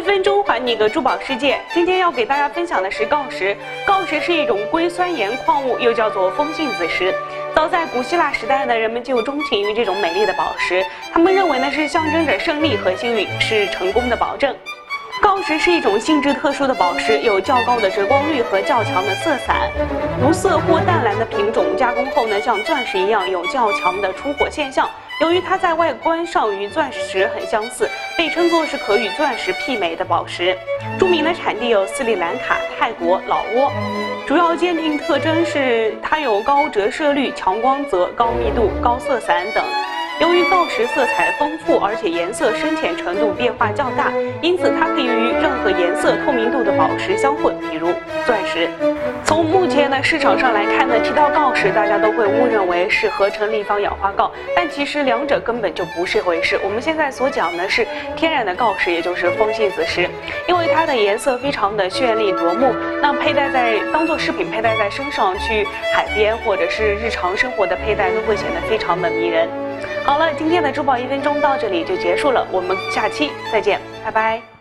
[0.00, 1.60] 一分钟还你个珠宝世界。
[1.74, 3.54] 今天要给大家分享的是锆石。
[3.86, 7.14] 锆石是一种硅酸盐矿物，又叫做风信子石。
[7.54, 10.82] 早在古希腊时代呢，人们就钟情于这种美丽的宝石，
[11.12, 14.56] 他们认为呢是象征着胜利和幸运，是成功的保证。
[15.20, 19.70] 锆石是一种性质特殊的宝石，有较高的折光率和较强的色散，
[20.26, 24.88] 无色或淡蓝的品种加工后呢，像钻石一样有较强的出火现象。
[25.20, 27.86] 由于它在外观上与钻石很相似，
[28.16, 30.56] 被称作是可与钻石媲美的宝石。
[30.98, 33.70] 著名的产地有斯里兰卡、泰国、老挝。
[34.26, 39.62] 主要鉴定特征是它有高折射率、强光泽、高密度、高色散等。
[40.20, 44.12] 由于锆石色彩丰富，而且颜色深浅程度变化较大，
[44.42, 47.88] 因此它可以与任何颜色、透明度的宝石相混，比如
[48.26, 48.68] 钻石。
[49.24, 56.60] 从目前的市场上来看呢，提到锆石，大家都会误认为是合成立方氧化锆，但其实两者根本就不是一回事。
[56.62, 60.06] 我们现在所讲的是天然的锆石，也就是风信子石，
[60.46, 69.48] 因为它的颜色非常的绚丽夺目，那佩戴在当做饰品佩戴在身上，去海边或者是日常生活的佩戴都会显得非常的迷人。
[70.04, 74.59] 好了，今天的珠宝一分钟到这里就结束了，我们下期再见，拜拜。